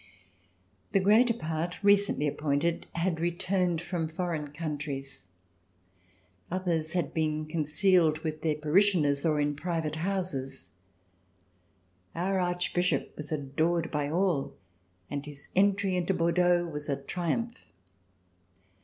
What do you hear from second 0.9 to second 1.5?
The greater